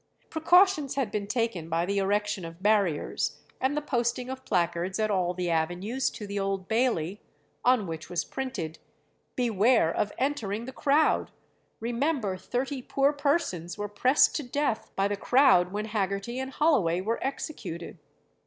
Precautions 0.31 0.95
had 0.95 1.11
been 1.11 1.27
taken 1.27 1.69
by 1.69 1.85
the 1.85 1.99
erection 1.99 2.43
of 2.43 2.63
barriers, 2.63 3.37
and 3.59 3.77
the 3.77 3.83
posting 3.83 4.31
of 4.31 4.43
placards 4.43 4.97
at 4.97 5.11
all 5.11 5.35
the 5.35 5.47
avenues 5.47 6.09
to 6.09 6.25
the 6.25 6.39
Old 6.39 6.67
Bailey, 6.67 7.21
on 7.63 7.85
which 7.85 8.09
was 8.09 8.25
printed, 8.25 8.79
"Beware 9.35 9.93
of 9.95 10.11
entering 10.17 10.65
the 10.65 10.73
crowd! 10.73 11.29
Remember 11.79 12.35
thirty 12.35 12.81
poor 12.81 13.13
persons 13.13 13.77
were 13.77 13.87
pressed 13.87 14.35
to 14.37 14.41
death 14.43 14.89
by 14.95 15.07
the 15.07 15.15
crowd 15.15 15.71
when 15.71 15.85
Haggerty 15.85 16.39
and 16.39 16.49
Holloway 16.51 16.99
were 16.99 17.19
executed!" 17.23 17.99